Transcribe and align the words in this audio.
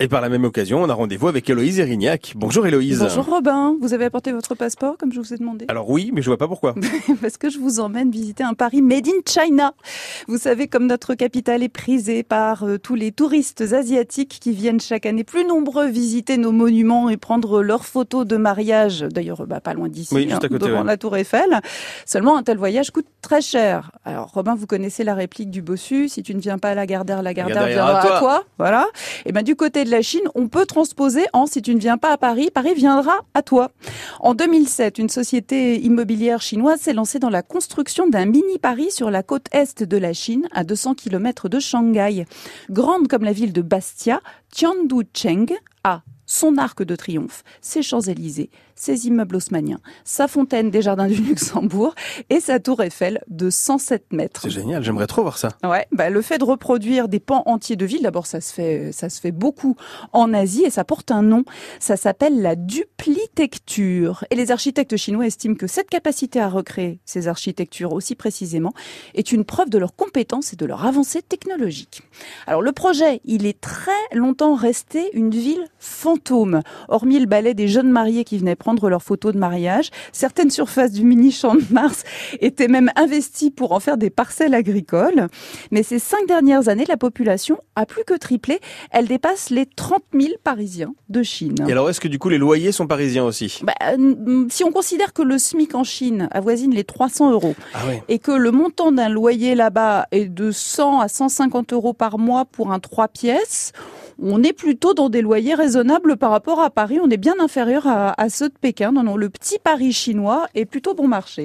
Et 0.00 0.08
par 0.08 0.20
la 0.20 0.28
même 0.28 0.42
occasion, 0.42 0.82
on 0.82 0.88
a 0.88 0.92
rendez-vous 0.92 1.28
avec 1.28 1.48
Héloïse 1.48 1.78
Erignac. 1.78 2.32
Bonjour 2.34 2.66
Héloïse. 2.66 2.98
Bonjour 2.98 3.26
Robin, 3.26 3.76
vous 3.80 3.94
avez 3.94 4.06
apporté 4.06 4.32
votre 4.32 4.56
passeport 4.56 4.96
comme 4.98 5.12
je 5.12 5.20
vous 5.20 5.32
ai 5.32 5.36
demandé 5.36 5.66
Alors 5.68 5.88
oui, 5.88 6.10
mais 6.12 6.20
je 6.20 6.26
vois 6.28 6.36
pas 6.36 6.48
pourquoi. 6.48 6.74
Parce 7.22 7.36
que 7.36 7.48
je 7.48 7.60
vous 7.60 7.78
emmène 7.78 8.10
visiter 8.10 8.42
un 8.42 8.54
Paris 8.54 8.82
made 8.82 9.06
in 9.06 9.20
China. 9.24 9.72
Vous 10.26 10.36
savez 10.36 10.66
comme 10.66 10.86
notre 10.86 11.14
capitale 11.14 11.62
est 11.62 11.68
prisée 11.68 12.24
par 12.24 12.64
euh, 12.64 12.76
tous 12.76 12.96
les 12.96 13.12
touristes 13.12 13.60
asiatiques 13.60 14.40
qui 14.40 14.50
viennent 14.50 14.80
chaque 14.80 15.06
année 15.06 15.22
plus 15.22 15.44
nombreux 15.44 15.86
visiter 15.86 16.38
nos 16.38 16.50
monuments 16.50 17.08
et 17.08 17.16
prendre 17.16 17.62
leurs 17.62 17.84
photos 17.84 18.26
de 18.26 18.36
mariage. 18.36 19.02
D'ailleurs, 19.02 19.46
bah, 19.46 19.60
pas 19.60 19.74
loin 19.74 19.88
d'ici, 19.88 20.12
Oui, 20.12 20.28
hein, 20.28 20.40
devant 20.50 20.80
ouais. 20.80 20.84
la 20.84 20.96
Tour 20.96 21.16
Eiffel. 21.16 21.60
Seulement 22.04 22.36
un 22.36 22.42
tel 22.42 22.58
voyage 22.58 22.90
coûte 22.90 23.06
très 23.22 23.40
cher. 23.40 23.92
Alors 24.04 24.32
Robin, 24.32 24.56
vous 24.56 24.66
connaissez 24.66 25.04
la 25.04 25.14
réplique 25.14 25.50
du 25.52 25.62
bossu 25.62 26.08
si 26.08 26.24
tu 26.24 26.34
ne 26.34 26.40
viens 26.40 26.58
pas 26.58 26.70
à 26.70 26.74
la 26.74 26.84
Gardère, 26.84 27.22
la 27.22 27.32
Gardère 27.32 27.68
viendra 27.68 28.00
à 28.00 28.18
toi. 28.18 28.44
Voilà. 28.58 28.88
Et 29.24 29.30
ben 29.30 29.42
du 29.44 29.54
côté 29.54 29.83
de 29.84 29.90
la 29.90 30.02
Chine, 30.02 30.28
on 30.34 30.48
peut 30.48 30.66
transposer 30.66 31.24
en 31.32 31.46
si 31.46 31.62
tu 31.62 31.74
ne 31.74 31.80
viens 31.80 31.98
pas 31.98 32.12
à 32.12 32.18
Paris, 32.18 32.50
Paris 32.52 32.74
viendra 32.74 33.20
à 33.34 33.42
toi. 33.42 33.70
En 34.20 34.34
2007, 34.34 34.98
une 34.98 35.08
société 35.08 35.80
immobilière 35.80 36.42
chinoise 36.42 36.80
s'est 36.80 36.92
lancée 36.92 37.18
dans 37.18 37.30
la 37.30 37.42
construction 37.42 38.06
d'un 38.06 38.26
mini 38.26 38.58
Paris 38.60 38.90
sur 38.90 39.10
la 39.10 39.22
côte 39.22 39.46
est 39.52 39.82
de 39.82 39.96
la 39.96 40.12
Chine, 40.12 40.48
à 40.52 40.64
200 40.64 40.94
km 40.94 41.48
de 41.48 41.60
Shanghai. 41.60 42.26
Grande 42.70 43.08
comme 43.08 43.24
la 43.24 43.32
ville 43.32 43.52
de 43.52 43.62
Bastia, 43.62 44.20
Tianducheng 44.50 45.54
a 45.84 46.02
son 46.34 46.58
arc 46.58 46.82
de 46.82 46.96
triomphe, 46.96 47.44
ses 47.60 47.82
Champs-Élysées, 47.82 48.50
ses 48.74 49.06
immeubles 49.06 49.36
haussmanniens, 49.36 49.78
sa 50.04 50.26
fontaine 50.26 50.68
des 50.68 50.82
jardins 50.82 51.06
du 51.06 51.14
Luxembourg 51.22 51.94
et 52.28 52.40
sa 52.40 52.58
tour 52.58 52.82
Eiffel 52.82 53.22
de 53.28 53.50
107 53.50 54.12
mètres. 54.12 54.40
C'est 54.42 54.50
génial, 54.50 54.82
j'aimerais 54.82 55.06
trop 55.06 55.22
voir 55.22 55.38
ça. 55.38 55.50
Ouais, 55.62 55.86
bah 55.92 56.10
le 56.10 56.22
fait 56.22 56.38
de 56.38 56.44
reproduire 56.44 57.06
des 57.06 57.20
pans 57.20 57.44
entiers 57.46 57.76
de 57.76 57.86
ville, 57.86 58.02
d'abord 58.02 58.26
ça 58.26 58.40
se 58.40 58.52
fait, 58.52 58.90
ça 58.90 59.08
se 59.08 59.20
fait 59.20 59.30
beaucoup 59.30 59.76
en 60.12 60.34
Asie 60.34 60.64
et 60.64 60.70
ça 60.70 60.82
porte 60.82 61.12
un 61.12 61.22
nom. 61.22 61.44
Ça 61.78 61.96
s'appelle 61.96 62.42
la 62.42 62.56
duplitecture. 62.56 64.24
Et 64.30 64.34
les 64.34 64.50
architectes 64.50 64.96
chinois 64.96 65.26
estiment 65.26 65.54
que 65.54 65.68
cette 65.68 65.88
capacité 65.88 66.40
à 66.40 66.48
recréer 66.48 66.98
ces 67.04 67.28
architectures 67.28 67.92
aussi 67.92 68.16
précisément 68.16 68.72
est 69.14 69.30
une 69.30 69.44
preuve 69.44 69.70
de 69.70 69.78
leur 69.78 69.94
compétence 69.94 70.52
et 70.52 70.56
de 70.56 70.66
leur 70.66 70.84
avancée 70.84 71.22
technologique. 71.22 72.02
Alors 72.48 72.62
le 72.62 72.72
projet, 72.72 73.20
il 73.24 73.46
est 73.46 73.60
très 73.60 73.92
longtemps 74.12 74.56
resté 74.56 75.10
une 75.16 75.30
ville 75.30 75.64
fantôme. 75.78 76.23
Hormis 76.88 77.18
le 77.18 77.26
ballet 77.26 77.54
des 77.54 77.68
jeunes 77.68 77.90
mariés 77.90 78.24
qui 78.24 78.38
venaient 78.38 78.56
prendre 78.56 78.88
leurs 78.88 79.02
photos 79.02 79.34
de 79.34 79.38
mariage, 79.38 79.90
certaines 80.12 80.50
surfaces 80.50 80.92
du 80.92 81.04
mini 81.04 81.30
champ 81.30 81.54
de 81.54 81.64
Mars 81.70 82.04
étaient 82.40 82.68
même 82.68 82.90
investies 82.96 83.50
pour 83.50 83.72
en 83.72 83.80
faire 83.80 83.96
des 83.96 84.10
parcelles 84.10 84.54
agricoles. 84.54 85.28
Mais 85.70 85.82
ces 85.82 85.98
cinq 85.98 86.26
dernières 86.26 86.68
années, 86.68 86.84
la 86.88 86.96
population 86.96 87.58
a 87.76 87.86
plus 87.86 88.04
que 88.04 88.14
triplé. 88.14 88.60
Elle 88.90 89.06
dépasse 89.06 89.50
les 89.50 89.66
30 89.66 90.02
000 90.12 90.34
Parisiens 90.42 90.94
de 91.08 91.22
Chine. 91.22 91.56
Et 91.68 91.72
alors, 91.72 91.90
est-ce 91.90 92.00
que 92.00 92.08
du 92.08 92.18
coup 92.18 92.28
les 92.28 92.38
loyers 92.38 92.72
sont 92.72 92.86
parisiens 92.86 93.24
aussi? 93.24 93.60
Bah, 93.62 93.74
si 94.48 94.64
on 94.64 94.72
considère 94.72 95.12
que 95.12 95.22
le 95.22 95.38
SMIC 95.38 95.74
en 95.74 95.84
Chine 95.84 96.28
avoisine 96.30 96.74
les 96.74 96.84
300 96.84 97.32
euros 97.32 97.54
Ah 97.74 97.78
et 98.08 98.18
que 98.18 98.32
le 98.32 98.50
montant 98.50 98.92
d'un 98.92 99.08
loyer 99.08 99.54
là-bas 99.54 100.06
est 100.10 100.26
de 100.26 100.50
100 100.50 101.00
à 101.00 101.08
150 101.08 101.72
euros 101.72 101.92
par 101.92 102.18
mois 102.18 102.44
pour 102.44 102.72
un 102.72 102.80
3 102.80 103.08
pièces, 103.08 103.72
on 104.20 104.42
est 104.42 104.52
plutôt 104.52 104.94
dans 104.94 105.08
des 105.08 105.22
loyers 105.22 105.54
raisonnables 105.54 106.16
par 106.16 106.30
rapport 106.30 106.60
à 106.60 106.70
Paris. 106.70 106.98
On 107.02 107.10
est 107.10 107.16
bien 107.16 107.34
inférieur 107.40 107.86
à, 107.86 108.28
ceux 108.28 108.48
de 108.48 108.54
Pékin. 108.60 108.92
Non, 108.92 109.02
non, 109.02 109.16
le 109.16 109.28
petit 109.28 109.58
Paris 109.58 109.92
chinois 109.92 110.46
est 110.54 110.64
plutôt 110.64 110.94
bon 110.94 111.08
marché. 111.08 111.42